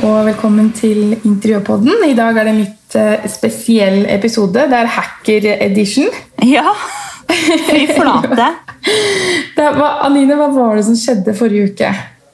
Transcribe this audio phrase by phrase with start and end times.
[0.00, 2.06] Og velkommen til Interiørpodden.
[2.08, 4.62] I dag er det en litt eh, spesiell episode.
[4.70, 6.08] Det er hacker edition.
[6.46, 6.72] Ja,
[7.28, 8.46] fy flate.
[9.60, 11.90] Var, Anine, hva var det som skjedde forrige uke?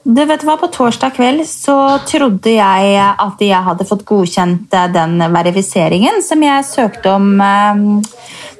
[0.07, 1.75] Du vet hva, På torsdag kveld så
[2.07, 7.83] trodde jeg at jeg hadde fått godkjent eh, den verifiseringen som jeg søkte om, eh,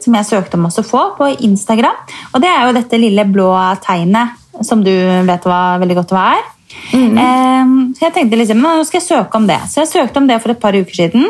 [0.04, 2.04] som jeg søkte om å få på Instagram.
[2.34, 3.54] Og det er jo dette lille blå
[3.88, 4.36] tegnet
[4.68, 6.46] som du vet hva, veldig godt hva er.
[6.94, 9.60] Eh, så jeg tenkte liksom, nå skal jeg søke om det.
[9.72, 11.30] Så jeg søkte om det for et par uker siden.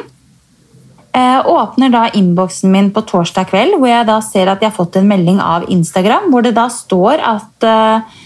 [1.17, 4.77] Eh, åpner da innboksen min på torsdag kveld, hvor jeg da ser at jeg har
[4.77, 8.17] fått en melding av Instagram, hvor det da står at eh,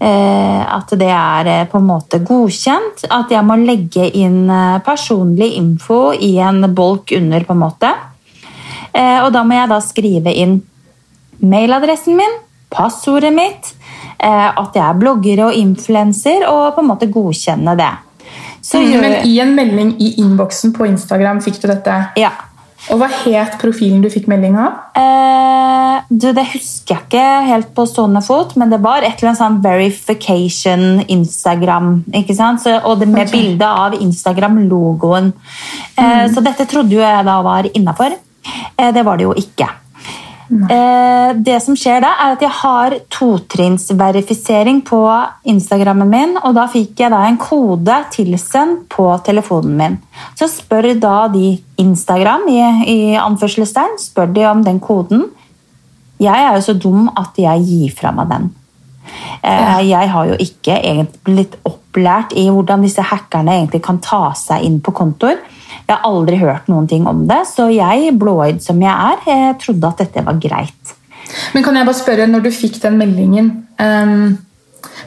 [0.00, 3.06] eh, at det er eh, på en måte godkjent.
[3.12, 7.96] At jeg må legge inn eh, personlig info i en bolk under, på en måte.
[8.90, 10.56] Og da må jeg da skrive inn
[11.46, 12.32] mailadressen min,
[12.74, 13.68] passordet mitt,
[14.20, 17.92] at jeg er blogger og influenser, og på en måte godkjenne det.
[18.62, 22.06] Så Mm, Men i en melding i innboksen på Instagram fikk du dette.
[22.16, 22.30] ja.
[22.88, 24.72] Og hva het profilen du fikk melding av?
[24.96, 29.34] Eh, du, Det husker jeg ikke helt på stående fot, men det var et eller
[29.34, 32.04] annet sånn verification Instagram.
[32.14, 32.62] ikke sant?
[32.62, 33.40] Så, og det med okay.
[33.40, 35.32] bilde av Instagram-logoen.
[35.96, 38.16] Eh, Så dette trodde jo jeg da var innafor.
[38.78, 39.68] Eh, det var det jo ikke.
[40.50, 44.98] Eh, det som skjer da, er at jeg har totrinnsverifisering på
[45.52, 49.98] Instagrammen min, og da fikk jeg da en kode tilsendt på telefonen min.
[50.34, 55.28] Så spør da de Instagram i, i anførselstegn spør de om den koden.
[56.20, 58.50] Jeg er jo så dum at jeg gir fra meg den.
[59.42, 61.56] Eh, Jeg har jo ikke egentlig blitt
[61.90, 65.40] opplært i hvordan disse hackerne egentlig kan ta seg inn på kontoer.
[65.86, 69.58] Jeg har aldri hørt noen ting om det, så jeg, blåøyd som jeg er, jeg
[69.62, 70.94] trodde at dette var greit.
[71.54, 74.38] Men kan jeg bare spørre, når du fikk den meldingen um,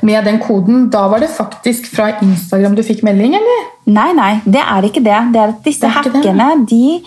[0.03, 3.67] med den koden, da var det faktisk fra Instagram du fikk melding, eller?
[3.91, 5.19] Nei, nei, det er ikke det.
[5.33, 7.01] Det er at disse Det er hackene, de,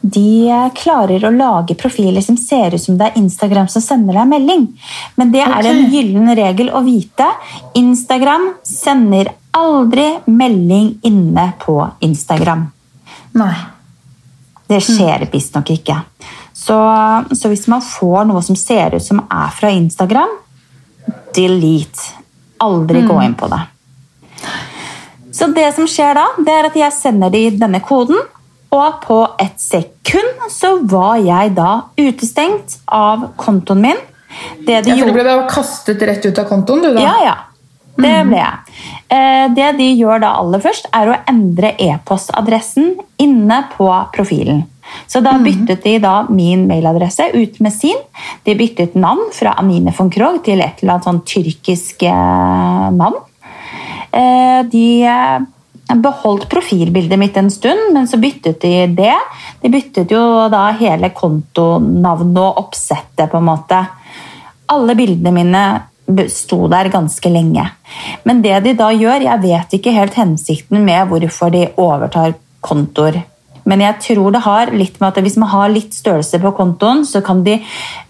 [0.00, 4.28] de klarer å lage profiler som ser ut som det er Instagram som sender deg
[4.30, 4.68] melding.
[5.16, 5.66] Men det er Ok.
[5.66, 7.26] en gyllen regel å vite.
[7.74, 12.70] Instagram sender aldri melding inne på Instagram.
[13.34, 13.54] Nei.
[14.68, 15.96] Det skjer visstnok ikke.
[16.52, 16.76] Så,
[17.32, 20.28] så hvis man får noe som ser ut som er fra Instagram,
[21.34, 22.14] delete.
[22.60, 23.60] Aldri gå inn på det.
[25.32, 28.18] Så det som skjer da, det er at jeg sender de denne koden,
[28.74, 34.00] og på et sekund så var jeg da utestengt av kontoen min.
[34.66, 37.00] Det de Ja, for du ble kastet rett ut av kontoen, du da?
[37.00, 37.36] ja, ja.
[37.98, 38.58] Det ble jeg.
[39.10, 44.66] Eh, Det de gjør da aller først, er å endre e-postadressen inne på profilen.
[45.10, 47.96] Så da byttet de da min mailadresse ut med sin.
[48.46, 53.18] De byttet navn fra Anine von Krogh til et eller annet sånn tyrkisk eh, navn.
[54.12, 54.86] Eh, De
[55.94, 59.14] beholdt profilbildet mitt en stund, men så byttet de det.
[59.62, 60.22] De byttet jo
[60.52, 63.80] da hele kontonavnet og oppsettet, på en måte.
[64.68, 65.62] Alle bildene mine
[66.32, 67.64] sto der ganske lenge.
[68.24, 73.22] Men det de da gjør, jeg vet ikke helt hensikten med hvorfor de overtar kontoer.
[73.68, 77.04] Men jeg tror det har litt med at hvis man har litt størrelse på kontoen,
[77.04, 77.58] så kan de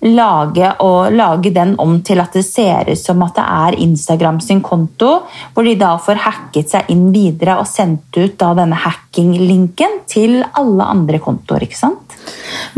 [0.07, 4.39] lage, og lage den om til at det ser ut som at det er Instagram
[4.45, 5.11] sin konto,
[5.55, 10.41] hvor de da får hacket seg inn videre og sendt ut da denne hacking-linken til
[10.47, 11.67] alle andre kontoer.
[11.67, 12.17] ikke sant?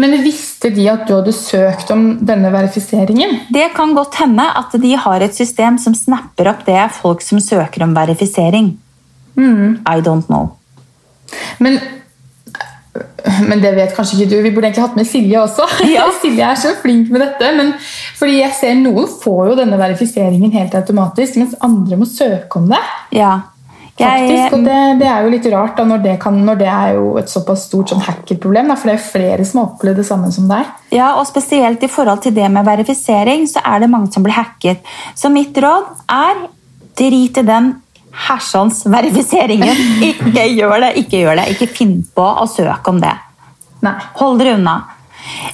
[0.00, 3.40] Men visste de at du hadde søkt om denne verifiseringen?
[3.52, 7.40] Det kan godt hende at de har et system som snapper opp det folk som
[7.42, 8.72] søker om verifisering.
[9.40, 10.56] I don't know.
[11.58, 11.78] Men,
[13.48, 14.36] men det vet kanskje ikke du.
[14.42, 15.68] Vi burde egentlig hatt med Silje også.
[15.94, 16.08] Ja.
[16.20, 17.52] Silje er så flink med dette.
[17.56, 17.72] Men
[18.18, 22.68] fordi jeg ser Noen får jo denne verifiseringen helt automatisk, mens andre må søke om
[22.70, 22.82] det.
[23.16, 23.38] Ja.
[24.00, 26.94] Faktisk, og det, det er jo litt rart da, når det, kan, når det er
[26.96, 28.70] jo et såpass stort sånn hackerproblem.
[28.72, 30.70] Da, for det er jo flere som har opplevd det samme som deg.
[30.96, 34.38] ja, og spesielt i forhold til det med verifisering, så er det mange som blir
[34.38, 34.80] hacket.
[35.18, 36.46] Så mitt råd er
[36.96, 37.74] drit i den
[38.28, 39.82] hersens verifiseringen.
[40.10, 41.48] Ikke gjør det, ikke gjør det.
[41.54, 43.14] Ikke finn på å søke om det.
[43.84, 43.96] Nei.
[44.20, 44.76] Hold dere unna.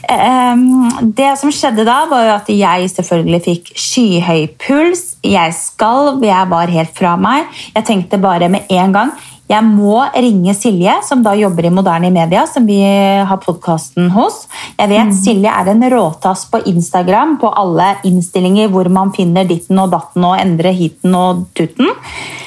[0.09, 5.17] Ehm, Det som skjedde da, var jo at jeg selvfølgelig fikk skyhøy puls.
[5.23, 7.47] Jeg skalv, jeg var helt fra meg.
[7.75, 9.17] Jeg tenkte bare med en gang
[9.47, 14.41] jeg må ringe Silje, som da jobber i Moderne Media, som vi har podkasten hos.
[14.75, 19.79] Jeg vet Silje er en råtass på Instagram på alle innstillinger hvor man finner ditten
[19.79, 21.93] og datten og endre hiten og tutten.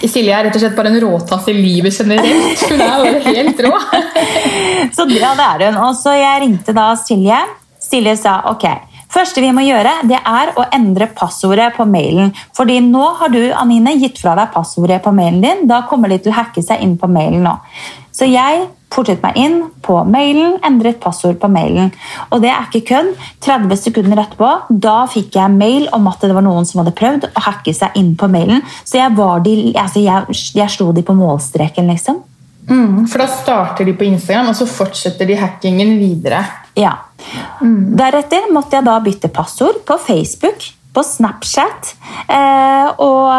[0.08, 2.62] Silje er rett og slett bare en råtass i livet generelt.
[2.70, 3.74] Hun er bare helt rå.
[4.96, 5.82] Så ja, det er hun.
[5.88, 7.40] Og så jeg ringte da Silje.
[7.84, 8.66] Silje sa ok,
[9.12, 12.34] første vi må gjøre, det er å endre passordet på mailen.
[12.56, 15.64] Fordi nå har du Anine, gitt fra deg passordet på mailen din.
[15.70, 17.56] Da kommer de til å hacke seg inn på mailen nå.
[18.20, 21.92] Så jeg portet meg inn på mailen, endret passord på mailen.
[22.34, 23.12] Og det er ikke kødd.
[23.46, 27.30] 30 sekunder etterpå da fikk jeg mail om at det var noen som hadde prøvd
[27.30, 28.66] å hacke seg inn på mailen.
[28.84, 32.24] Så jeg, var de, altså jeg, jeg slo de på målstreken, liksom.
[32.70, 36.44] Mm, for da starter de på Instagram, og så fortsetter de hackingen videre.
[36.78, 36.98] Ja.
[37.62, 37.96] Mm.
[37.98, 41.94] Deretter måtte jeg da bytte passord på Facebook, på Snapchat.
[42.28, 43.30] Eh, og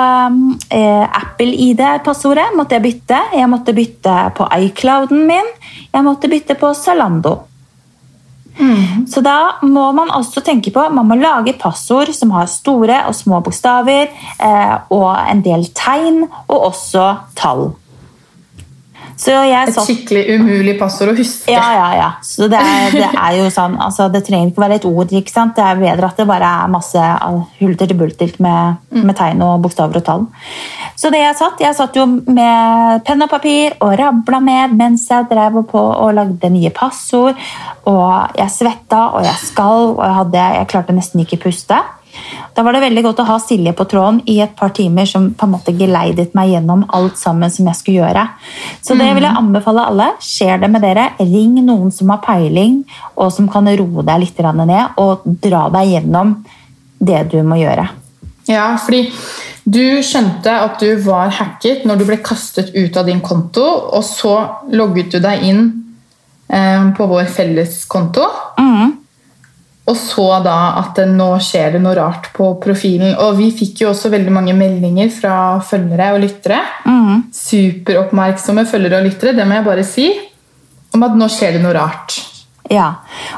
[0.71, 3.21] eh, Apple-ID-passordet måtte jeg bytte.
[3.37, 5.55] Jeg måtte bytte på iClouden min.
[5.91, 7.37] Jeg måtte bytte på Zalando.
[8.61, 9.07] Mm.
[9.09, 13.15] Så da må man også tenke på man må lage passord som har store og
[13.17, 17.07] små bokstaver, eh, og en del tegn, og også
[17.39, 17.71] tall.
[19.69, 21.53] Et skikkelig umulig passord å huske.
[21.53, 22.09] Ja, ja, ja.
[22.25, 25.13] Så det er, det er jo sånn, altså, det trenger ikke være et ord.
[25.13, 25.53] ikke sant?
[25.59, 27.05] Det er bedre at det bare er masse
[27.61, 29.03] hulter til bulter med, mm.
[29.05, 30.27] med, tegn og bokstaver og tall.
[30.97, 35.07] Så det jeg satt, jeg satt jo med penn og papir og rabla med mens
[35.11, 37.37] jeg drev på og lagde nye passord.
[37.91, 41.81] Og jeg svetta og jeg skalv og jeg, hadde, jeg klarte nesten ikke puste.
[42.55, 45.31] Da var det veldig godt å ha Silje på tråden i et par timer som
[45.37, 48.27] på en måte geleidet meg gjennom alt sammen som jeg skulle gjøre.
[48.83, 49.41] Så det vil jeg mm.
[49.43, 50.09] anbefale alle.
[50.25, 52.83] Skjer det med dere, ring noen som har peiling,
[53.17, 56.37] og som kan roe deg litt ned og dra deg gjennom
[57.01, 57.89] det du må gjøre.
[58.51, 59.07] Ja, fordi
[59.65, 63.65] du skjønte at du var hacket når du ble kastet ut av din konto,
[63.95, 64.35] og så
[64.73, 65.63] logget du deg inn
[66.49, 68.27] eh, på vår felles konto.
[68.59, 69.00] Mm.
[69.91, 73.17] Og så da at nå skjer det noe rart på profilen.
[73.25, 76.61] Og vi fikk jo også veldig mange meldinger fra følgere og lyttere.
[76.87, 77.25] Mm.
[77.35, 80.11] Superoppmerksomme følgere og lyttere, det må jeg bare si.
[80.95, 82.21] Om at nå skjer det noe rart.
[82.71, 82.93] Ja.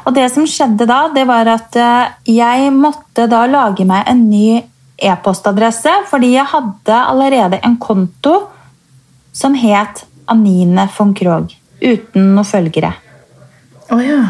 [0.05, 4.27] Og det som skjedde da, det var at eh, jeg måtte da lage meg en
[4.29, 4.61] ny
[5.03, 8.37] e-postadresse, fordi jeg hadde allerede en konto
[9.33, 12.93] som het Anine von Krogh, uten noen følgere.
[13.93, 14.21] Oh, ja.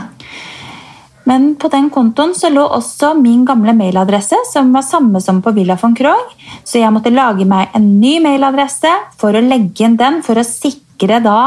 [1.24, 5.52] Men på den kontoen så lå også min gamle mailadresse, som var samme som på
[5.54, 6.32] Villa von Krogh.
[6.64, 8.90] Så jeg måtte lage meg en ny mailadresse
[9.20, 11.38] for å legge inn den, for å sikre da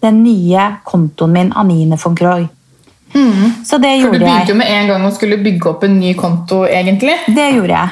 [0.00, 2.48] den nye kontoen min, Anine von Krogh.
[3.12, 3.64] Mm.
[3.66, 4.06] Så det gjorde jeg.
[4.06, 7.16] For du begynte jo med en gang å skulle bygge opp en ny konto, egentlig.
[7.28, 7.88] Det gjorde jeg.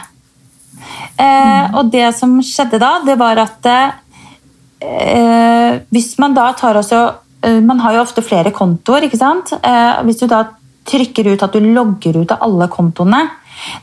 [1.18, 1.74] Eh, mm.
[1.78, 3.90] Og det som skjedde da, det var at eh,
[5.90, 7.00] hvis man da tar også
[7.42, 9.52] eh, Man har jo ofte flere kontoer, ikke sant.
[9.58, 10.44] Eh, hvis du da
[10.88, 13.26] trykker ut at du logger ut av alle kontoene,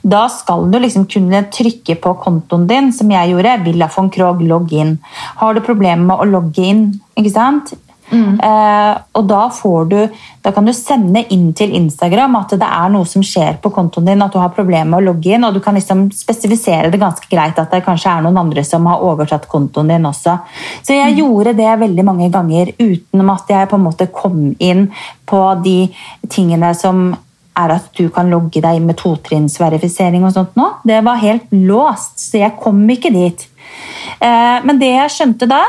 [0.02, 3.58] da skal du liksom kunne trykke på kontoen din, som jeg gjorde.
[3.66, 4.98] Villa von Krogh, logg inn.
[5.42, 6.86] Har du problemer med å logge inn,
[7.20, 7.74] ikke sant?
[8.12, 8.38] Mm.
[8.40, 9.42] Eh, og da,
[9.90, 9.98] du,
[10.46, 14.10] da kan du sende inn til Instagram at det er noe som skjer på kontoen
[14.12, 17.02] din, at du har problemer med å logge inn, og du kan liksom spesifisere det
[17.02, 20.38] ganske greit at det kanskje er noen andre som har overtatt kontoen din også.
[20.86, 21.20] Så jeg mm.
[21.24, 24.90] gjorde det veldig mange ganger uten at jeg på en måte kom inn
[25.26, 25.80] på de
[26.30, 27.08] tingene som
[27.56, 30.70] er at du kan logge deg inn med totrinnsverifisering og sånt nå.
[30.88, 33.48] Det var helt låst, så jeg kom ikke dit.
[34.20, 35.62] Eh, men det jeg skjønte da,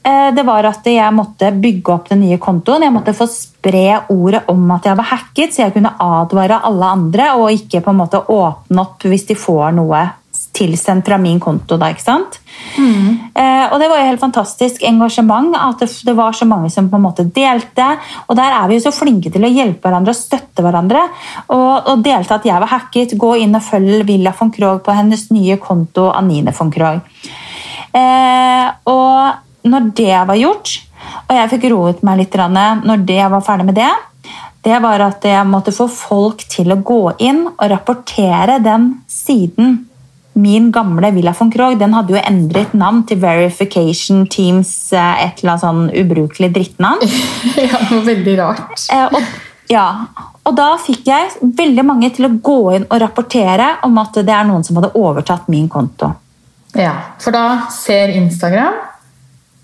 [0.00, 2.86] det var at jeg måtte bygge opp den nye kontoen.
[2.86, 6.94] Jeg måtte få spre ordet om at jeg var hacket, så jeg kunne advare alle
[6.96, 10.06] andre og ikke på en måte åpne opp hvis de får noe
[10.52, 11.76] tilsendt fra min konto.
[11.78, 12.38] Da, ikke sant?
[12.78, 13.32] Mm.
[13.34, 15.54] Eh, og det var jo helt fantastisk engasjement.
[15.56, 17.90] At det, det, var så mange som på en måte delte.
[18.28, 21.04] Og der er vi jo så flinke til å hjelpe hverandre og støtte hverandre.
[21.48, 23.16] Og, og delte at jeg var hacket.
[23.20, 27.30] Gå inn og følg Villa von Krogh på hennes nye konto, Anine von Krogh.
[27.90, 30.76] Eh, og når det var gjort,
[31.28, 33.90] og jeg fikk roet meg litt når det var ferdig med det,
[34.60, 39.86] det var at jeg måtte få folk til å gå inn og rapportere den siden.
[40.40, 45.40] Min gamle Villa von Krogh den hadde jo endret navn til Verification Teams, eh, et
[45.40, 47.08] eller annet sånn ubrukelig drittnavn.
[47.70, 48.84] ja, noe veldig rart.
[48.92, 49.32] Eh, og,
[49.72, 49.86] ja,
[50.44, 54.36] og da fikk jeg veldig mange til å gå inn og rapportere om at det
[54.36, 56.12] er noen som hadde overtatt min konto.
[56.76, 58.76] Ja, For da ser Instagram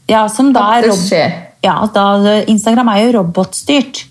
[0.07, 0.91] ja, som da er
[1.65, 2.05] ja, da,
[2.47, 4.05] Instagram er jo robotstyrt.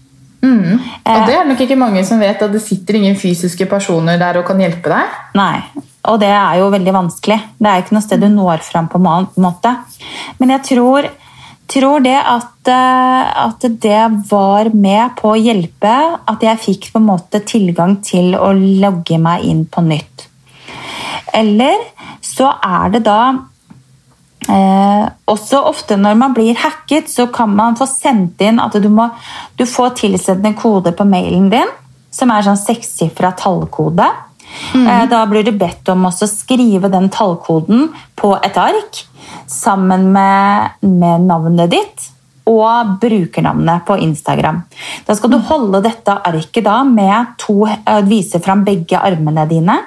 [0.46, 0.78] Mm.
[0.78, 4.42] Og det er nok ikke mange som vet at det sitter ingen fysiske personer der
[4.42, 5.20] og kan hjelpe deg.
[5.38, 5.62] Nei,
[6.12, 7.38] og det er jo veldig vanskelig.
[7.58, 9.72] Det er ikke noe sted du når fram på en måte.
[10.42, 11.08] Men jeg tror,
[11.72, 15.96] tror det at, eh, at, det var med på å hjelpe
[16.28, 20.28] at jeg fikk på en måte tilgang til å logge meg inn på nytt.
[21.36, 21.90] Eller
[22.24, 23.22] så er det da
[24.50, 28.90] Eh, også ofte når man blir hacket, så kan man få sendt inn at du,
[28.94, 29.10] må,
[29.58, 31.72] du får tilsendt en kode på mailen din
[32.16, 34.06] som er sånn sekssifra tallkode.
[34.76, 39.02] Eh, Da blir du bedt om å skrive den tallkoden på et ark
[39.52, 42.12] sammen med, med navnet ditt
[42.46, 44.62] og brukernavnet på Instagram.
[45.06, 49.80] Da skal du holde dette arket da med to, eh, vise fram begge armene dine.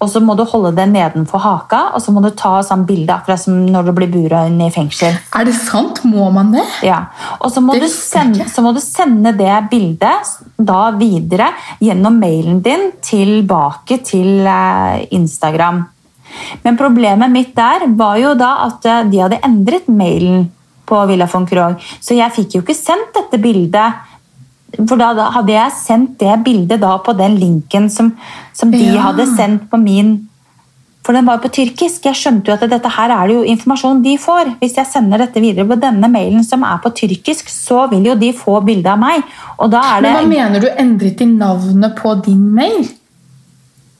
[0.00, 3.12] Og så må du holde det nedenfor haka, og så må du ta sånn bilde
[3.12, 5.18] akkurat som når du blir buret inn i fengsel.
[5.36, 6.00] Er det sant?
[6.04, 6.64] Må man det?
[6.82, 7.04] Ja,
[7.38, 12.62] og så må, du sende, så må du sende det bildet da videre gjennom mailen
[12.64, 15.84] din tilbake til eh, Instagram.
[16.64, 20.48] Men problemet mitt der var jo da at eh, de hadde endret mailen
[20.90, 24.06] på Villa von Krogh, så jeg fikk jo ikke sendt dette bildet.
[24.86, 28.12] For da hadde jeg sendt det bildet da på den linken som,
[28.54, 29.08] som de Ja.
[29.10, 30.18] hadde sendt på min
[31.00, 32.04] for den var jo på tyrkisk.
[32.04, 34.52] Jeg skjønte jo at dette her er det jo informasjon de får.
[34.60, 38.16] Hvis jeg sender dette videre på denne mailen som er på tyrkisk, så vil jo
[38.20, 39.24] de få bilde av meg.
[39.58, 42.84] Og da er det Men hva mener du endret de navnet på din mail?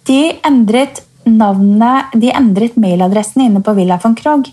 [0.06, 4.52] De endret navnet De endret mailadressen inne på Villa von Krogh.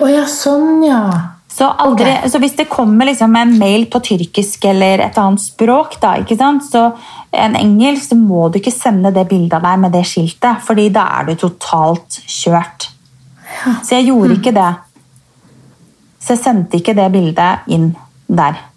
[0.00, 1.00] Å ja, sånn ja.
[1.50, 2.30] Så, aldri, okay.
[2.30, 6.38] så hvis det kommer liksom en mail på tyrkisk eller et annet språk, da, ikke
[6.38, 6.62] sant?
[6.70, 6.84] så
[7.34, 10.88] en engelsk, så må du ikke sende det bildet av deg med det skiltet, fordi
[10.94, 12.88] da er du totalt kjørt.
[13.82, 14.70] Så jeg gjorde ikke det.
[16.22, 17.90] Så jeg sendte ikke det bildet inn
[18.30, 18.69] der.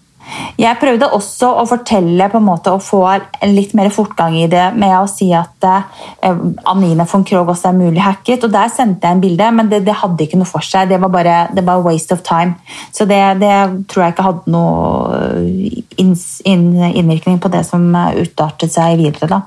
[0.57, 3.01] Jeg prøvde også å fortelle på en måte å få
[3.49, 6.39] litt mer fortgang i det med å si at eh,
[6.69, 8.45] Anine von Krogh også er mulig hacket.
[8.45, 10.89] og Der sendte jeg en bilde, men det, det hadde ikke noe for seg.
[10.91, 12.55] Det var bare det var waste of time.
[12.93, 13.53] Så det, det
[13.91, 19.29] tror jeg ikke hadde noe inns, inn, innvirkning på det som eh, utartet seg videre.
[19.35, 19.41] da.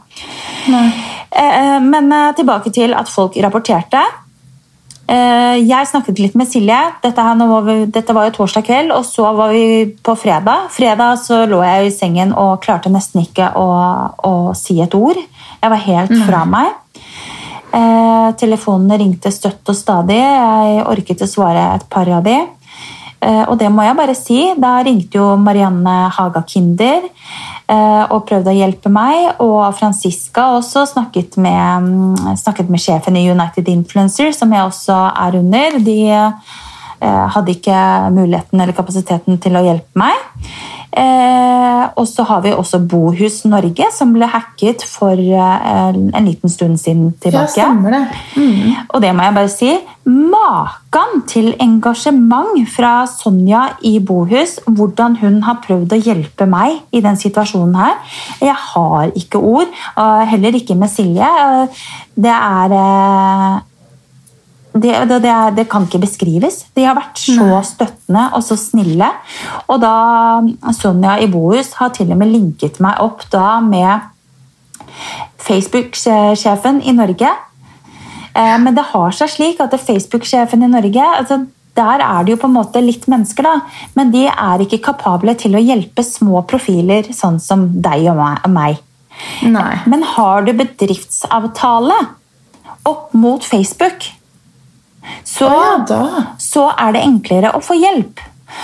[0.72, 0.86] Nei.
[1.30, 4.04] Eh, Men eh, tilbake til at folk rapporterte.
[5.06, 6.78] Eh, Jeg snakket litt med Silje.
[7.02, 10.66] Dette, her, dette var jo torsdag kveld, og så var vi på fredag.
[10.74, 13.68] Fredag så lå jeg i sengen og klarte nesten ikke å,
[14.26, 15.20] å si et ord.
[15.62, 16.74] Jeg var helt fra meg.
[17.76, 20.18] Eh, telefonene ringte støtt og stadig.
[20.18, 22.36] Jeg orket å svare et par av de.
[23.20, 24.40] Eh, og det må jeg bare si.
[24.58, 27.06] Da ringte jo Marianne Haga Kinder
[27.66, 29.40] og prøvde å hjelpe meg.
[29.42, 34.98] Og Franziska også snakket med, mm, snakket med sjefen i United Influencer, som jeg også
[35.26, 35.78] er under.
[35.82, 37.80] De eh, hadde ikke
[38.14, 40.30] muligheten eller kapasiteten til å hjelpe meg.
[40.92, 45.58] Eh, og så har vi også Bohus Norge, som ble hacket for eh,
[45.96, 47.58] en liten stund siden tilbake.
[47.58, 48.02] Ja, stemmer det.
[48.36, 48.74] Mm.
[48.88, 49.70] Og det må jeg bare si.
[50.06, 54.58] Makan til engasjement fra Sonja i Bohus.
[54.66, 57.96] Hvordan hun har prøvd å hjelpe meg i den situasjonen her.
[58.40, 59.72] Jeg har ikke ord,
[60.30, 61.30] heller ikke med Silje.
[62.16, 63.64] Det er eh,
[64.82, 66.64] det, det, det, kan ikke beskrives.
[66.76, 69.08] De har vært så støttende og så snille.
[69.70, 69.94] Og da
[70.76, 74.12] Sonja i Bohus har til og med linket meg opp da med
[75.46, 77.34] Facebook-sjefen i Norge.
[78.34, 81.44] Eh, Men det har seg slik at Facebook-sjefen i Norge altså
[81.76, 85.34] der er det jo på en måte litt mennesker, da, men de er ikke kapable
[85.36, 88.80] til å hjelpe små profiler sånn som deg og meg.
[89.44, 89.74] Nei.
[89.88, 91.98] Men har du bedriftsavtale
[92.88, 94.08] opp mot Facebook,
[95.24, 98.22] så, ja, så er det enklere å få hjelp.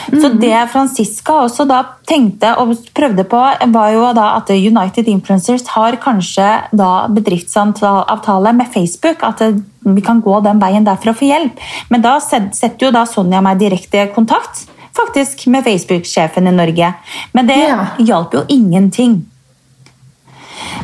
[0.08, 3.40] Så det Franziska også da tenkte og prøvde på,
[3.75, 9.25] var jo da at United Influencers har kanskje da bedriftsavtale med Facebook.
[9.26, 9.42] At
[9.82, 11.58] vi kan gå den veien der for å få hjelp.
[11.90, 16.94] Men da setter jo da Sonja meg direkte i kontakt faktisk med Facebook-sjefen i Norge.
[17.32, 17.87] Men det Ja.
[17.99, 19.25] hjalp jo ingenting.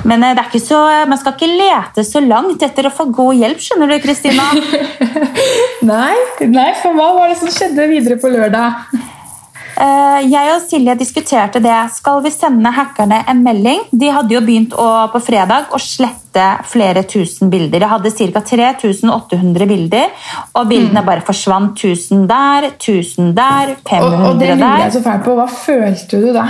[0.09, 0.81] Men eh, det er ikke så,
[1.11, 4.49] man skal ikke lete så langt etter å få god hjelp, skjønner du, Kristina.
[5.89, 6.15] Nei,
[6.51, 8.83] nei, for hva var det som skjedde videre på lørdag?
[9.79, 11.77] Eh, Jeg og Silje diskuterte det.
[11.95, 13.85] Skal vi sende hackerne en melding?
[13.95, 17.85] De hadde jo begynt å, på fredag å slette flere tusen bilder.
[17.85, 18.43] De hadde ca.
[18.43, 20.11] 3800 bilder,
[20.59, 21.79] og bildene bare forsvant.
[21.79, 24.27] 1000 der, 1000 der, 500 der.
[24.27, 25.39] og det lurer jeg så fælt på.
[25.39, 26.49] Hva følte du da?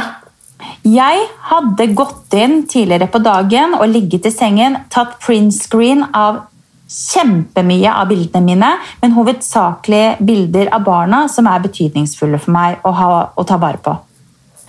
[0.83, 6.45] Jeg hadde gått inn tidligere på dagen og ligget i sengen, tatt printscreen av
[6.89, 8.71] kjempemye av bildene mine,
[9.03, 13.81] men hovedsakelig bilder av barna som er betydningsfulle for meg å, ha, å ta vare
[13.85, 13.97] på.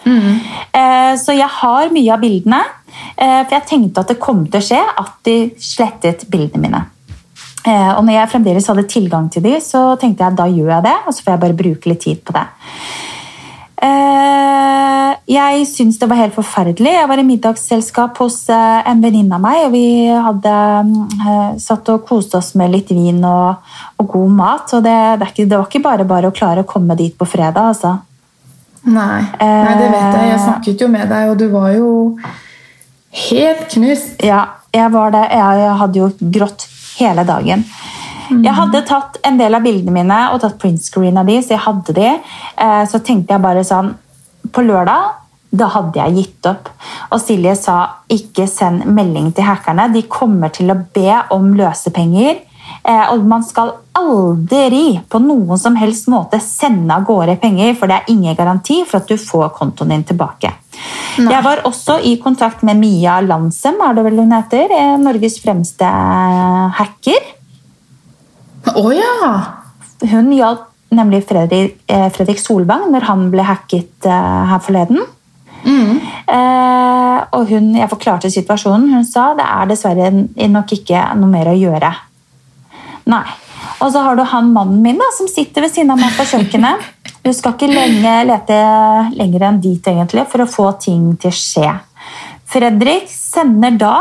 [0.05, 2.62] Eh, Så jeg har mye av bildene,
[3.17, 6.86] eh, for jeg tenkte at det kom til å skje at de slettet bildene mine.
[7.65, 10.84] Eh, Og når jeg fremdeles hadde tilgang til de, så tenkte jeg da gjør jeg
[10.84, 12.46] det, og så får jeg bare bruke litt tid på det.
[13.81, 16.92] Eh, Jeg syns det var helt forferdelig.
[16.96, 19.66] Jeg var i middagsselskap hos eh, en venninne av meg.
[19.68, 20.54] og Vi hadde
[21.20, 24.74] eh, satt og koste oss med litt vin og, og god mat.
[24.74, 27.28] og det, det, ikke, det var ikke bare bare å klare å komme dit på
[27.30, 27.74] fredag.
[27.74, 27.98] altså.
[28.90, 30.28] Nei, nei, det vet jeg.
[30.30, 31.90] Jeg snakket jo med deg, og du var jo
[33.10, 34.20] Helt knust.
[34.22, 35.24] Ja, jeg var det.
[35.34, 36.68] Jeg, hadde jo grått
[37.00, 37.64] hele dagen.
[38.30, 41.64] Jeg hadde tatt en del av bildene mine og tatt printscreen av de, så jeg
[41.64, 42.12] hadde de.
[42.62, 43.96] Eh, Så tenkte jeg bare sånn
[44.53, 45.15] På lørdag
[45.50, 46.70] da hadde jeg gitt opp.
[47.10, 47.79] Og Silje sa
[48.13, 49.88] ikke send melding til hackerne.
[49.94, 52.44] De kommer til å be om løsepenger.
[52.84, 57.89] Eh, Og man skal aldri på noen som helst måte sende av gårde penger, for
[57.89, 60.53] det er ingen garanti for at du får kontoen din tilbake.
[61.18, 61.34] Nei.
[61.34, 65.41] Jeg var også i kontakt med Mia Landsem, er det vel hun heter, eh, Norges
[65.41, 65.89] fremste
[66.77, 67.25] hacker.
[68.70, 69.34] Å ja!
[70.13, 75.01] Hun hjalp nemlig Fredrik, eh, Fredrik Solvang når han ble hacket eh, her forleden.
[76.29, 78.89] Eh, og hun, jeg forklarte situasjonen.
[78.93, 80.12] Hun sa det er dessverre
[80.53, 81.91] nok ikke noe mer å gjøre.
[83.10, 83.25] Nei.
[83.79, 86.27] Og så har du han mannen min da, som sitter ved siden av meg på
[86.29, 86.86] kjøkkenet.
[87.24, 88.60] Du skal ikke lenge, lete
[89.17, 91.74] lenger enn dit egentlig for å få ting til å skje.
[92.50, 93.96] Fredrik sender da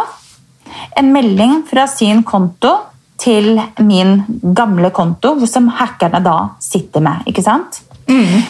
[0.99, 2.75] en melding fra sin konto
[3.19, 4.23] til min
[4.55, 7.27] gamle konto, som hackerne da sitter med.
[7.27, 7.83] ikke sant?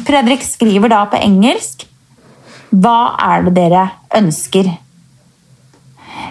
[0.06, 1.82] Fredrik skriver da på engelsk
[2.70, 4.68] Hva er det dere ønsker?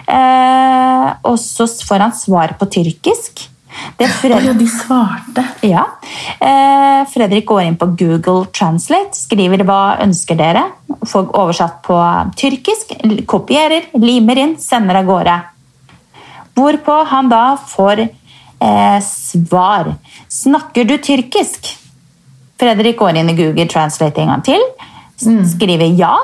[0.08, 3.48] Eh, og så får han svar på tyrkisk.
[3.98, 5.44] Det Fred ja, de svarte.
[5.66, 5.84] ja.
[6.40, 10.64] Eh, Fredrik går inn på Google Translate, skriver 'hva ønsker dere',
[11.04, 11.98] får oversatt på
[12.36, 12.94] tyrkisk,
[13.26, 15.36] kopierer, limer inn, sender av gårde.
[16.56, 18.08] Hvorpå han da får
[18.60, 19.94] eh, svar.
[20.28, 21.70] Snakker du tyrkisk?
[22.58, 24.64] Fredrik går inn i Google Translate en gang til,
[25.46, 26.16] skriver ja,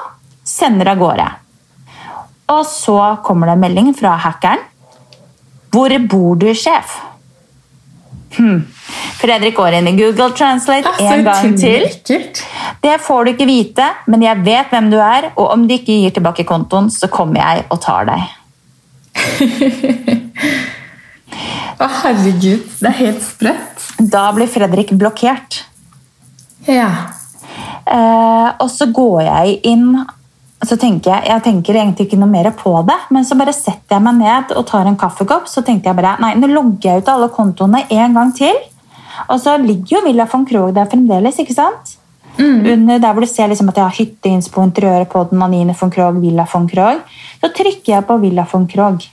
[0.44, 1.26] sender av gårde.
[2.54, 4.62] Og så kommer det en melding fra hackeren.
[5.74, 6.98] Hvor bor du, sjef?
[8.34, 8.66] Hmm.
[9.20, 11.86] Fredrik går inn i Google Translate Altså, en gang til.
[12.82, 15.94] Det får du ikke vite, men jeg vet hvem du er, og om du ikke
[16.02, 18.20] gir tilbake kontoen, så kommer jeg og tar deg.
[21.78, 23.86] Å, herregud, det er helt sprøtt.
[23.99, 25.62] Da blir Fredrik blokkert.
[26.68, 26.90] Ja.
[27.84, 29.88] Eh, og så går jeg inn
[30.64, 33.99] så tenker jeg, jeg tenker egentlig ikke noe mer på det, men så bare setter
[33.99, 35.49] jeg meg ned og tar en kaffekopp.
[35.50, 38.56] Så tenkte jeg bare nei, nå logger jeg ut alle kontoene en gang til.
[39.28, 41.97] Og så ligger jo Villa von Krogh der fremdeles, ikke sant?
[42.38, 45.92] Under der hvor du ser liksom at jeg har hytteinnspo, interiøret på den, Anine von
[45.92, 47.04] Krogh, Villa von Krogh.
[47.42, 49.06] Så trykker jeg på Villa von Krogh.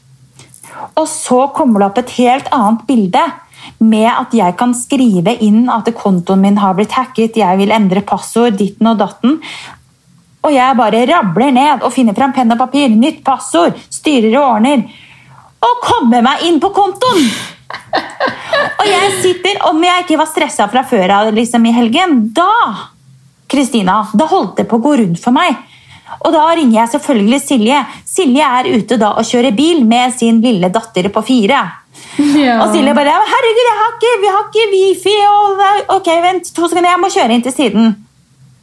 [0.99, 3.23] Og så kommer det opp et helt annet bilde
[3.81, 8.01] med at jeg kan skrive inn at kontoen min har blitt hacket, jeg vil endre
[8.05, 9.37] passord, ditten og datten.
[10.41, 14.55] Og jeg bare rabler ned og finner fram penn og papir, nytt passord, styrer og
[14.57, 14.85] ordner.
[15.61, 17.27] Og kommer meg inn på kontoen!
[18.81, 22.49] Og jeg sitter, om jeg ikke var stressa fra før av liksom i helgen, da
[23.51, 25.55] Kristina, da holdt det på å gå rundt for meg.
[26.19, 27.79] Og da ringer jeg selvfølgelig Silje.
[28.07, 31.63] Silje er ute da og kjører bil med sin lille datter på fire.
[32.17, 32.59] ja.
[32.61, 35.17] Og Silje bare Herregud, har ikke, vi har ikke wifi.
[35.31, 35.65] Og,
[35.97, 37.93] ok, vent to sekunder, jeg må kjøre inn til siden.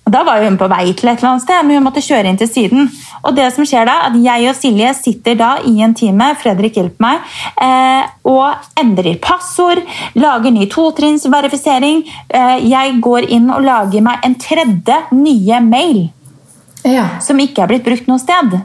[0.09, 2.31] Og Da var hun på vei til et eller annet sted, men hun måtte kjøre
[2.31, 2.87] inn til siden.
[3.29, 6.79] Og det som skjer da, at Jeg og Silje sitter da i en time, Fredrik
[6.81, 9.83] hjelper meg, eh, og endrer passord,
[10.17, 12.07] lager ny totrinnsverifisering.
[12.31, 16.09] Eh, jeg går inn og lager meg en tredje nye mail
[16.85, 17.09] ja.
[17.25, 18.61] som ikke er blitt brukt noe sted.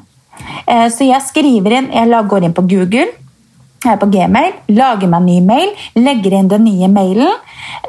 [0.67, 3.09] Eh, Så jeg skriver inn, jeg går inn på Google,
[3.83, 7.33] jeg er på Gmail, lager meg en ny mail, legger inn den nye mailen,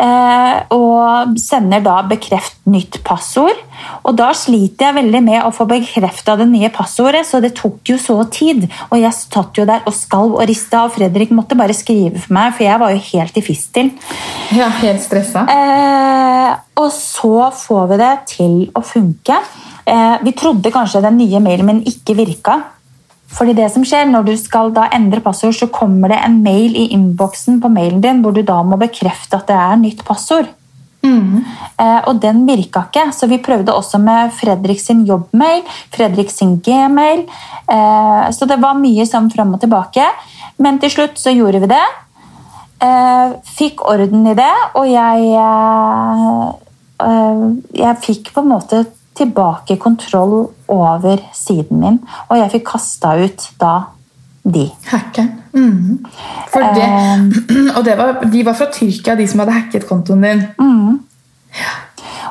[0.02, 3.60] eh, og sender da bekreft nytt passord.
[4.02, 7.92] Og da sliter jeg veldig med å få bekrefta det nye passordet, så det tok
[7.92, 8.66] jo så tid.
[8.90, 12.34] Og jeg satt jo der og skalv og rista, og Fredrik måtte bare skrive for
[12.34, 13.92] meg, for jeg var jo helt i fistel.
[14.50, 15.46] ja, helt stressa.
[15.46, 16.50] Eh,
[16.82, 19.38] og så får vi det til å funke.
[19.86, 22.62] Eh, vi trodde kanskje den nye mailen min ikke virka.
[23.34, 26.76] Fordi det som skjer Når du skal da endre passord, så kommer det en mail
[26.76, 30.52] i innboksen på mailen din hvor du da må bekrefte at det er nytt passord.
[31.04, 36.56] Eh, og den virka ikke, så vi prøvde også med Fredrik sin jobbmail, Fredrik sin
[36.64, 37.24] gmail.
[37.68, 40.06] Eh, så det var mye sånn fram og tilbake.
[40.62, 41.84] Men til slutt så gjorde vi det.
[42.84, 45.32] Eh, fikk orden i det, og jeg
[47.74, 48.84] Jeg fikk på en måte
[49.14, 51.98] tilbake kontroll over siden min,
[52.28, 53.74] og jeg fikk kasta ut da
[54.44, 54.66] de.
[54.90, 55.30] Hackeren.
[55.54, 56.04] Mm.
[56.52, 57.76] Det, Eh.
[57.76, 60.44] og det var, de var fra Tyrkia, de som hadde hacket kontoen din.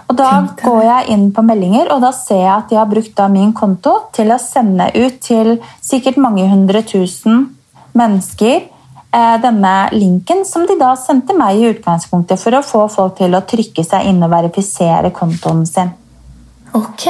[0.10, 0.30] Og da
[0.62, 3.96] går jeg inn på meldinger, og da ser jeg at de har brukt min konto
[4.14, 7.48] til å sende ut til sikkert mange hundre tusen
[7.98, 13.18] mennesker eh, denne linken som de da sendte meg i utgangspunktet for å få folk
[13.22, 15.94] til å trykke seg inn og verifisere kontoen sin.
[16.74, 17.06] Ok.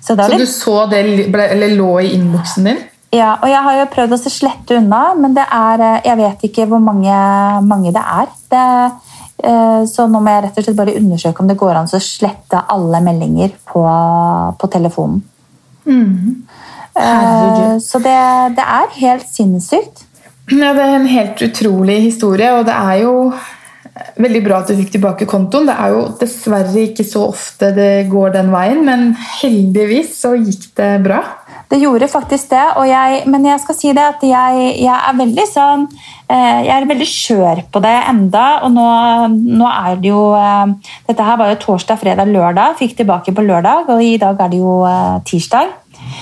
[0.00, 0.44] Så da Så litt...
[0.44, 1.02] du så det
[1.32, 2.80] ble, eller lå i innboksen din?
[3.14, 6.42] Ja, og jeg har jo prøvd å slette unna, men det er, eh, jeg vet
[6.50, 7.20] ikke hvor mange,
[7.64, 8.26] mange det er.
[8.52, 8.64] Det,
[9.48, 12.02] eh, så nå må jeg rett og slett bare undersøke om det går an å
[12.04, 13.84] slette alle meldinger på,
[14.60, 15.22] på telefonen.
[15.88, 16.44] Mm.
[16.92, 17.80] Eh, Herregud.
[17.86, 18.18] Så det,
[18.58, 20.04] det er helt sinnssykt.
[20.52, 23.14] Ja, det er en helt utrolig historie, og det er jo
[24.20, 25.68] veldig bra at du fikk tilbake kontoen.
[25.68, 30.70] Det er jo dessverre ikke så ofte det går den veien, men heldigvis så gikk
[30.78, 31.22] det bra.
[31.68, 35.44] Det gjorde faktisk det, jeg, men jeg skal si det at jeg, jeg er veldig
[35.50, 38.86] sånn eh, Jeg er veldig skjør på det enda, og nå,
[39.60, 42.78] nå er det jo eh, Dette her var jo torsdag, fredag, lørdag.
[42.80, 45.76] Fikk tilbake på lørdag, og i dag er det jo eh, tirsdag.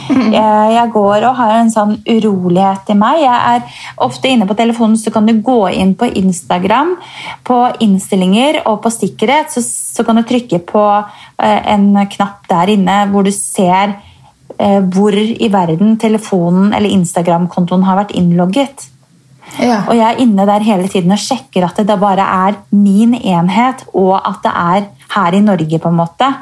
[0.08, 3.20] Jeg, jeg går og har en sånn urolighet i meg.
[3.24, 6.96] Jeg er ofte inne på telefonen, så kan du gå inn på Instagram,
[7.46, 12.74] på innstillinger og på sikkerhet, så, så kan du trykke på eh, en knapp der
[12.76, 13.96] inne hvor du ser
[14.58, 18.90] eh, hvor i verden telefonen eller Instagram-kontoen har vært innlogget.
[19.62, 19.84] Ja.
[19.86, 23.86] Og jeg er inne der hele tiden og sjekker at det bare er min enhet,
[23.94, 26.32] og at det er her i Norge, på en måte.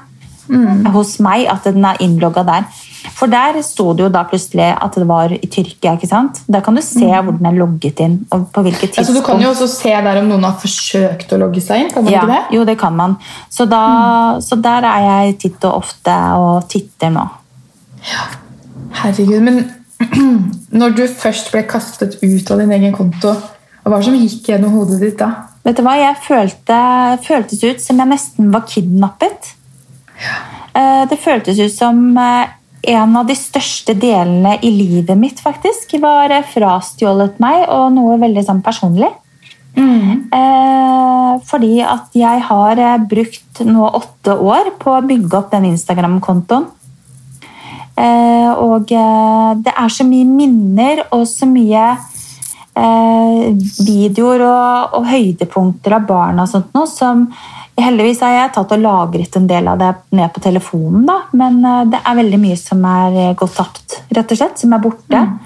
[0.94, 2.66] Hos meg, at den er innlogga der.
[3.14, 5.94] For der sto det jo da plutselig at det var i Tyrkia.
[5.94, 6.40] ikke sant?
[6.48, 8.26] Der kan du se hvor den er logget inn.
[8.30, 9.08] og på hvilket tidspunkt.
[9.08, 11.90] Altså, du kan jo også se der om noen har forsøkt å logge seg inn.
[11.92, 12.56] kan man ja, ikke det?
[12.56, 13.16] Jo, det kan man.
[13.50, 13.84] Så, da,
[14.40, 17.26] så der er jeg titt og ofte og titter nå.
[19.00, 19.64] Herregud, men
[20.80, 23.34] når du først ble kastet ut av din egen konto,
[23.84, 25.50] hva som gikk gjennom hodet ditt da?
[25.64, 26.78] Vet du hva, Jeg følte,
[27.24, 29.54] føltes ut som jeg nesten var kidnappet.
[30.74, 32.46] Eh, Det føltes ut som eh,
[32.94, 38.18] en av de største delene i livet mitt faktisk var eh, frastjålet meg, og noe
[38.20, 39.10] veldig sånn personlig.
[40.30, 46.66] Eh, Fordi at jeg har brukt nå åtte år på å bygge opp den Instagram-kontoen.
[47.96, 51.96] Eh, Og det er så mye minner og så mye
[52.76, 53.50] eh,
[53.86, 57.28] videoer og, og høydepunkter av barn og sånt noe som
[57.74, 61.16] Heldigvis har jeg tatt og lagret en del av det ned på telefonen, da.
[61.34, 64.76] men eh, det er veldig mye som er eh, gått tapt, rett og slett, som
[64.76, 65.20] er borte.
[65.20, 65.38] Mm.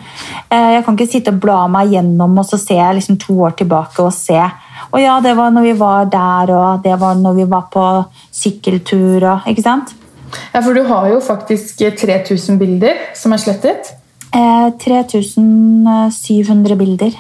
[0.49, 4.05] Jeg kan ikke sitte og bla meg gjennom og så se liksom to år tilbake
[4.05, 4.41] og se
[4.89, 7.85] og ja, det var når vi var der, og det var når vi var på
[8.33, 9.95] sykkeltur og Ikke sant?
[10.53, 13.95] Ja, For du har jo faktisk 3000 bilder som er slettet.
[14.33, 17.17] Eh, 3700 bilder.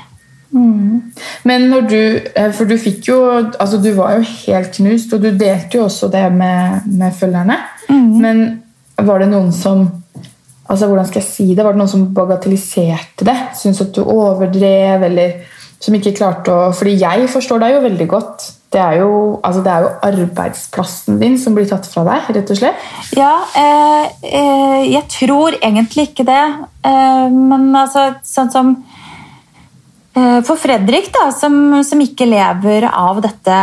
[0.50, 5.20] Men når du eh, For du fikk jo Altså, du var jo helt knust, og
[5.20, 7.58] du delte jo også det med, med følgerne.
[7.92, 8.44] Men
[8.96, 9.86] var det noen som
[10.68, 11.64] Altså, hvordan skal jeg si det?
[11.64, 13.36] Var det noen som bagatelliserte det?
[13.56, 15.38] Syntes at du overdrev, eller
[15.80, 18.48] som ikke klarte å Fordi jeg forstår deg jo veldig godt.
[18.68, 22.50] Det er jo, altså det er jo arbeidsplassen din som blir tatt fra deg, rett
[22.52, 22.82] og slett.
[23.16, 26.42] Ja, eh, eh, jeg tror egentlig ikke det.
[26.84, 28.74] Eh, men altså, sånn som
[30.46, 31.54] For Fredrik, da, som,
[31.86, 33.58] som ikke lever av dette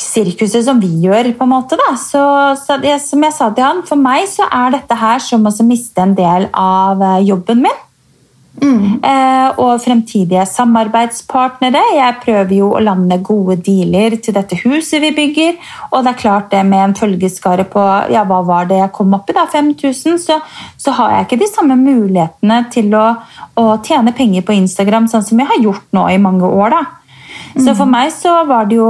[0.00, 2.22] sirkuset som vi gjør, på en måte, da, så,
[2.58, 5.54] så det, som jeg sa til han, for meg så er dette her som å
[5.66, 7.86] miste en del av eh, jobben min.
[8.60, 11.80] Eh, og fremtidige samarbeidspartnere.
[11.96, 15.56] Jeg prøver jo å lande gode dealer til dette huset vi bygger.
[15.90, 19.16] Og det er klart det med en følgeskare på ja, hva var det jeg kom
[19.16, 20.38] opp i, da, 5000, så,
[20.76, 23.06] så har jeg ikke de samme mulighetene til å,
[23.56, 26.76] å tjene penger på Instagram, sånn som jeg har gjort nå i mange år.
[26.76, 26.84] da.
[27.56, 28.86] Så for meg så var det jo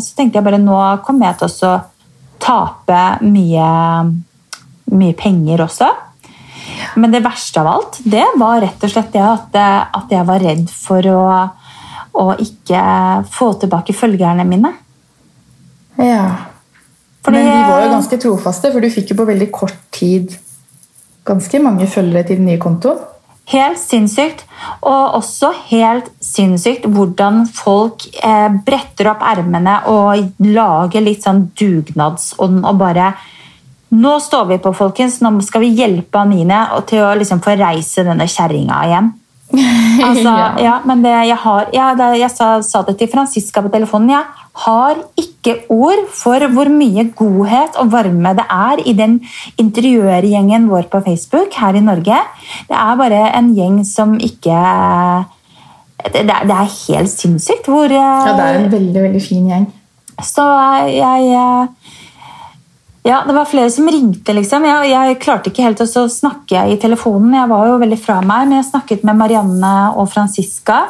[0.00, 1.74] Så tenkte jeg bare nå kommer jeg til å
[2.40, 3.68] tape mye,
[4.94, 5.88] mye penger også.
[6.96, 9.60] Men det verste av alt, det var rett og slett det at,
[9.96, 11.22] at jeg var redd for å,
[12.16, 12.82] å ikke
[13.32, 14.72] få tilbake følgerne mine.
[15.96, 16.30] Ja.
[17.24, 20.36] Fordi- Men de var jo ganske trofaste, for du fikk jo på veldig kort tid
[21.26, 22.98] ganske mange følgere til den nye kontoen.
[23.46, 24.42] Helt sinnssykt.
[24.82, 32.64] Og også helt sinnssykt hvordan folk eh, bretter opp ermene og lager litt sånn dugnadsånd
[32.66, 33.12] og bare
[33.96, 35.20] Nå står vi på, folkens.
[35.24, 39.12] Nå skal vi hjelpe Anine til å liksom få reise denne kjerringa igjen.
[40.06, 40.48] Altså, Ja.
[40.60, 44.10] ja, men det, jeg har ja, det, Jeg sa, sa det til Franziska på telefonen.
[44.12, 44.24] Jeg
[44.66, 49.16] har ikke ord for hvor mye godhet og varme det er i den
[49.62, 52.18] interiørgjengen vår på Facebook her i Norge.
[52.68, 54.58] Det er bare en gjeng som ikke
[56.06, 59.66] Det, det er- helt sinnssykt hvor Ja, det er en veldig, veldig fin gjeng.
[60.22, 60.44] så
[60.92, 61.66] jeg eh,
[63.06, 64.64] Ja, det var flere som ringte, liksom.
[64.66, 67.36] Jeg, jeg klarte ikke helt å så snakke i telefonen.
[67.38, 70.80] Jeg var jo veldig fra meg, men jeg snakket med Marianne og Franziska.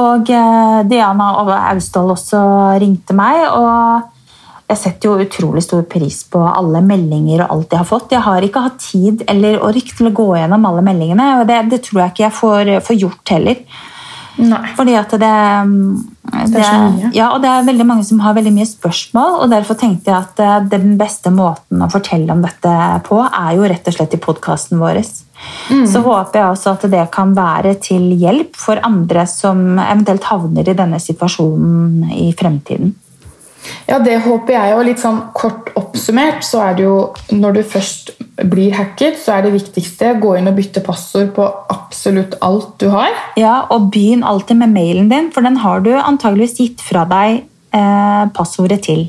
[0.00, 2.40] Og eh, Diana og Austdal også
[2.82, 3.44] ringte meg.
[3.46, 8.16] Og jeg setter jo utrolig stor pris på alle meldinger og alt jeg har fått.
[8.16, 11.62] Jeg har ikke hatt tid eller ork til å gå gjennom alle meldingene, og det,
[11.70, 13.62] det tror jeg ikke jeg får, får gjort heller.
[14.38, 14.60] Nei.
[14.76, 15.30] Fordi at det,
[16.52, 17.10] Det er så mye.
[17.16, 20.28] Ja, og det er veldig mange som har veldig mye spørsmål, og derfor tenkte jeg
[20.28, 22.76] at eh, den beste måten å fortelle om dette
[23.08, 25.02] på, er jo rett og slett i podkasten vår.
[25.72, 25.84] Mm.
[25.88, 30.68] Så håper jeg også at det kan være til hjelp for andre som eventuelt havner
[30.68, 32.94] i denne situasjonen i fremtiden.
[33.88, 34.74] Ja, det håper jeg.
[34.76, 36.96] Og litt sånn kort oppsummert, så er det jo
[37.34, 38.12] når du først
[38.50, 42.76] blir hacket, så er det viktigste å gå inn og bytte passord på absolutt alt
[42.80, 43.12] du har.
[43.40, 47.42] Ja, og begynn alltid med mailen din, for den har du antageligvis gitt fra deg
[47.76, 49.08] eh, passordet til.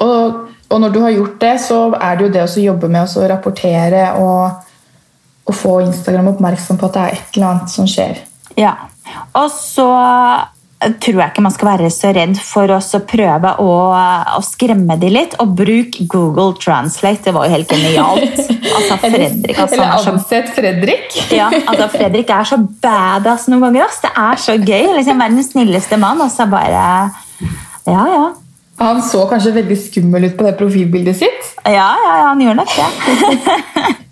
[0.00, 3.04] Og, og når du har gjort det, så er det jo det å jobbe med
[3.04, 4.70] å rapportere og,
[5.44, 8.22] og få Instagram oppmerksom på at det er et eller annet som skjer.
[8.58, 8.74] Ja,
[9.36, 9.88] og så
[10.78, 13.70] tror jeg ikke man skal være så redd for å prøve å,
[14.38, 17.24] å skremme de litt, og bruk Google Translate.
[17.26, 18.38] Det var jo helt genialt.
[18.38, 21.18] Altså, Fredrik, altså, Eller er ansett Fredrik.
[21.40, 23.88] ja, altså Fredrik er så badass noen ganger.
[23.88, 24.02] Ass.
[24.04, 24.92] Det er så gøy.
[25.00, 26.22] Liksom Verdens snilleste mann.
[26.22, 26.84] Og så bare
[27.88, 28.26] Ja, ja.
[28.78, 31.54] Han så kanskje veldig skummel ut på det profilbildet sitt.
[31.66, 33.96] Ja, ja, ja han gjør nok det.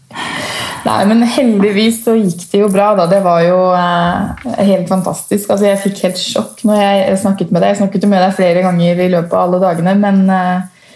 [0.86, 2.92] Nei, men heldigvis så gikk det jo bra.
[2.98, 3.08] da.
[3.10, 5.50] Det var jo eh, helt fantastisk.
[5.50, 7.72] Altså, jeg fikk helt sjokk når jeg snakket med deg.
[7.72, 10.92] Jeg snakket med deg flere ganger i løpet av alle dagene, men eh,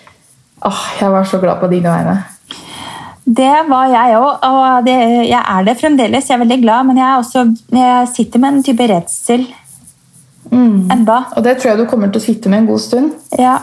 [0.71, 2.21] åh, jeg var så glad på dine vegne.
[3.31, 4.95] Det var jeg òg, og det,
[5.29, 6.31] jeg er det fremdeles.
[6.31, 7.45] Jeg er veldig glad, men jeg, også,
[7.77, 9.45] jeg sitter med en type redsel
[10.51, 11.21] enda.
[11.37, 13.13] Og det tror jeg du kommer til å sitte med en god stund.
[13.39, 13.59] Ja.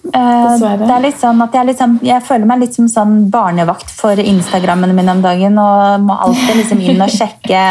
[0.00, 0.86] Eh, Dessverre.
[0.86, 4.18] det er litt sånn at jeg, liksom, jeg føler meg litt som sånn barnevakt for
[4.18, 5.58] Instagrammene mine om dagen.
[5.60, 7.64] Og må alltid liksom inn og sjekke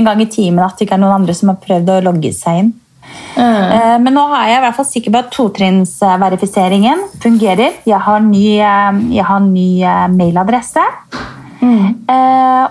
[0.00, 2.32] en gang i timen at det ikke er noen andre som har prøvd å logge
[2.36, 2.72] seg inn.
[3.34, 4.04] Mm.
[4.04, 7.80] Men nå er jeg i hvert fall sikker på at totrinnsverifiseringen fungerer.
[7.88, 10.86] Jeg har ny, eh, jeg har ny eh, mailadresse.
[11.60, 12.08] Mm.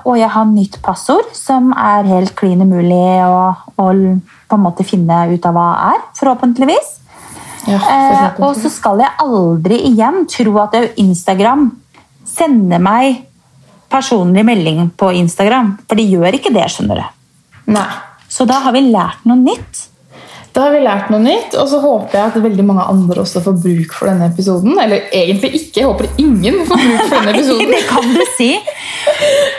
[0.09, 3.85] og jeg har nytt passord, som er helt klin umulig å, å
[4.49, 6.98] på en måte finne ut av hva er, forhåpentligvis.
[7.69, 11.69] Ja, Eh, og så skal jeg aldri igjen tro at Instagram
[12.25, 13.25] sender meg
[13.89, 15.75] personlig melding på Instagram.
[15.87, 17.05] For de gjør ikke det, skjønner du.
[17.73, 17.87] Nei.
[18.29, 19.85] Så da har vi lært noe nytt.
[20.59, 23.39] Da har vi lært noe nytt, og så håper jeg at veldig mange andre også
[23.45, 24.73] får bruk for denne episoden.
[24.83, 25.79] Eller egentlig ikke.
[25.79, 27.71] Jeg håper ingen får bruk for denne episoden.
[27.77, 28.49] det kan du si.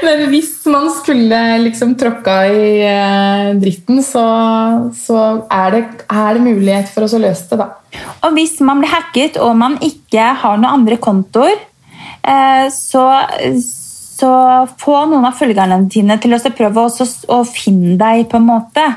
[0.04, 4.26] Men hvis man skulle liksom tråkka i eh, dritten, så,
[4.92, 8.04] så er, det, er det mulighet for oss å løse det, da.
[8.28, 11.56] Og hvis man blir hacket og man ikke har noen andre kontoer,
[12.20, 13.06] eh, så,
[13.56, 14.34] så
[14.84, 18.92] få noen av følgerne dine til å prøve å finne deg, på en måte.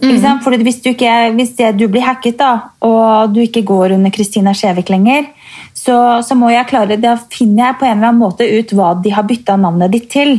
[0.00, 0.42] Sant?
[0.44, 4.52] Fordi hvis du, ikke, hvis du blir hacket, da, og du ikke går under Kristina
[4.56, 5.30] Skjevik lenger,
[5.76, 8.92] så, så må jeg klare, da finner jeg på en eller annen måte ut hva
[9.00, 10.38] de har bytta navnet ditt til.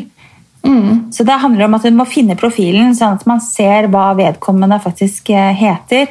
[1.12, 4.80] Så det handler om at du må finne profilen, sånn at man ser hva vedkommende
[4.84, 6.10] faktisk eh, heter.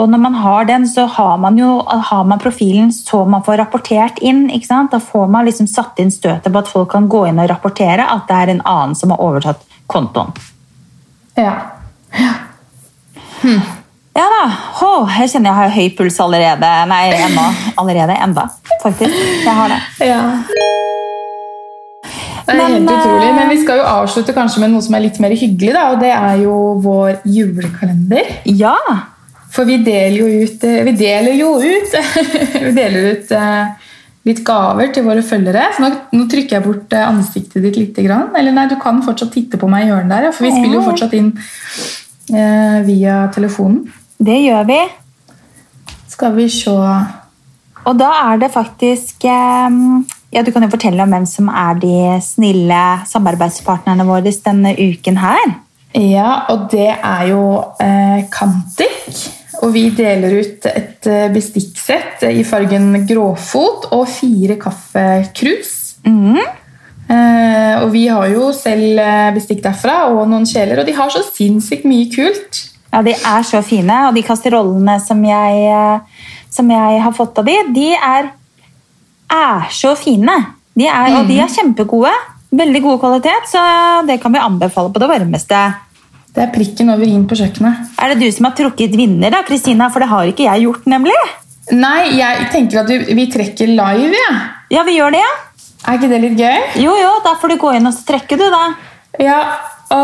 [0.00, 3.60] Og når man har den, så har man jo har man profilen så man får
[3.60, 4.46] rapportert inn.
[4.90, 8.08] Da får man liksom satt inn støtet på at folk kan gå inn og rapportere
[8.08, 10.32] at det er en annen som har overtatt kontoen.
[11.36, 11.58] Ja.
[12.16, 12.49] Ja
[14.30, 14.40] da.
[14.80, 16.72] Hå, jeg kjenner jeg har høy puls allerede.
[16.90, 17.46] Nei, ennå.
[17.80, 18.16] Allerede.
[18.24, 18.48] Enda,
[18.82, 19.16] faktisk.
[19.44, 19.80] Jeg har det.
[20.10, 20.20] ja.
[22.50, 24.96] Det er Men, helt utrolig, eh, men vi skal jo avslutte kanskje med noe som
[24.96, 28.32] er litt mer hyggelig, da, og det er jo vår julekalender.
[28.58, 28.74] Ja.
[29.54, 31.94] For vi deler jo ut eh, Vi deler jo ut
[32.66, 33.88] Vi deler ut eh,
[34.28, 35.68] litt gaver til våre følgere.
[35.76, 38.02] Så nå, nå trykker jeg bort ansiktet ditt litt.
[38.02, 38.30] Grann.
[38.38, 40.86] Eller nei, du kan fortsatt titte på meg i hjørnet der, for vi spiller jo
[40.90, 41.32] fortsatt inn
[42.86, 43.84] via telefonen.
[44.20, 44.78] Det gjør vi.
[46.10, 49.78] Skal vi se Og da er det faktisk eh,
[50.30, 55.18] Ja, Du kan jo fortelle om hvem som er de snille samarbeidspartnerne våre denne uken
[55.18, 55.56] her.
[55.96, 57.42] Ja, og det er jo
[57.82, 59.24] eh, Kantik.
[59.60, 65.72] Og vi deler ut et eh, bestikksett i fargen gråfot og fire kaffekrus.
[66.06, 66.38] Eh,
[67.82, 71.22] og vi har jo selv eh, bestikk derfra og noen kjeler, og de har så
[71.26, 72.66] sinnssykt mye kult.
[72.90, 77.38] Ja, De er så fine, og de kasserollene som jeg, eh, som jeg har fått
[77.38, 78.30] av de, de er,
[79.30, 80.36] er så fine.
[80.78, 82.12] De er, Og de er kjempegode.
[82.50, 83.60] Veldig god kvalitet, så
[84.06, 85.58] det kan vi anbefale på det varmeste.
[86.34, 87.94] Det er prikken over i-en på kjøkkenet.
[87.98, 89.90] Er det du som har trukket vinner, da, Kristina?
[89.90, 91.14] For det har ikke jeg gjort, nemlig.
[91.74, 94.14] Nei, jeg tenker at vi, vi trekker live.
[94.18, 94.34] Ja.
[94.70, 95.30] Ja, vi gjør det, ja.
[95.86, 96.58] Er ikke det litt gøy?
[96.82, 98.64] Jo, jo, da får du gå inn og trekke, du, da.
[99.20, 99.40] Ja,
[99.90, 99.96] Å,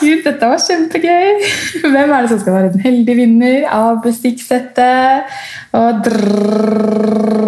[0.00, 1.38] gud, dette var kjempegøy!
[1.92, 5.30] Hvem er det som skal være den heldige vinner av bestikksettet?
[5.78, 7.44] Og drrrr,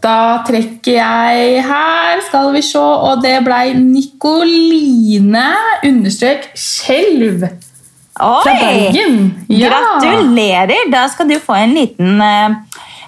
[0.00, 5.44] da trekker jeg her, skal vi se, og det ble Nikoline
[5.84, 8.40] understrek Skjelv fra!
[8.46, 9.18] Bergen.
[9.52, 9.68] Ja.
[9.74, 10.88] Gratulerer!
[10.92, 12.56] Da skal du få en liten, en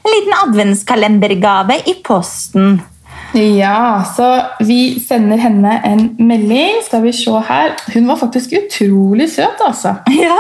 [0.04, 2.76] liten adventskalendergave i posten.
[3.34, 4.28] Ja, så
[4.64, 6.82] vi sender henne en melding.
[6.86, 7.74] Skal vi se her.
[7.94, 9.96] Hun var faktisk utrolig søt, altså.
[10.12, 10.38] Ja.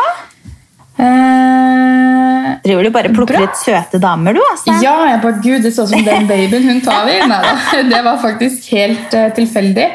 [0.98, 3.44] Eh, Driver du bare plukker Bra.
[3.44, 4.40] ut søte damer, du?
[4.50, 4.78] altså?
[4.82, 7.18] ja, jeg bare, gud, det så ut som den babyen hun tar i.
[7.28, 9.88] Neida, det var faktisk helt uh, tilfeldig.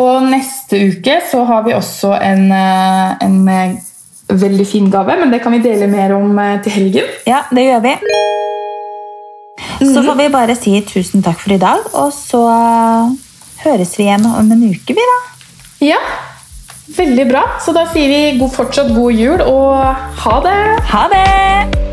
[0.00, 5.32] Og neste uke så har vi også en, uh, en uh, veldig fin gave, men
[5.32, 7.14] det kan vi dele mer om til helgen.
[7.26, 7.96] Ja, det gjør vi.
[9.80, 12.42] Så får vi bare si tusen takk for i dag, og så
[13.64, 15.18] høres vi igjen om en uke, vi, da.
[15.90, 16.00] Ja,
[16.96, 17.46] veldig bra.
[17.64, 19.80] Så da sier vi god, fortsatt god jul, og
[20.24, 20.58] ha det!
[20.92, 21.89] Ha det!